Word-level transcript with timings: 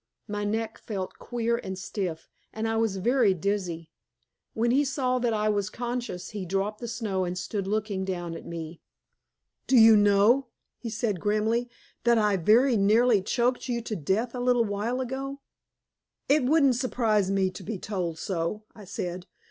My 0.27 0.43
neck 0.43 0.79
felt 0.79 1.19
queer 1.19 1.57
and 1.57 1.77
stiff, 1.77 2.27
and 2.51 2.67
I 2.67 2.75
was 2.75 2.95
very 2.97 3.35
dizzy. 3.35 3.91
When 4.55 4.71
he 4.71 4.83
saw 4.83 5.19
that 5.19 5.31
I 5.31 5.47
was 5.47 5.69
conscious 5.69 6.29
he 6.31 6.43
dropped 6.43 6.81
the 6.81 6.87
snow 6.87 7.23
and 7.23 7.37
stood 7.37 7.67
looking 7.67 8.03
down 8.03 8.33
at 8.35 8.43
me. 8.43 8.81
"Do 9.67 9.77
you 9.77 9.95
know," 9.95 10.47
he 10.79 10.89
said 10.89 11.19
grimly, 11.21 11.69
"that 12.03 12.17
I 12.17 12.35
very 12.37 12.77
nearly 12.77 13.21
choked 13.21 13.69
you 13.69 13.79
to 13.83 13.95
death 13.95 14.33
a 14.33 14.39
little 14.39 14.65
while 14.65 15.01
ago?" 15.01 15.41
"It 16.27 16.45
wouldn't 16.45 16.77
surprise 16.77 17.29
me 17.29 17.51
to 17.51 17.61
be 17.61 17.77
told 17.77 18.17
so," 18.17 18.63
I 18.73 18.85
said. 18.85 19.27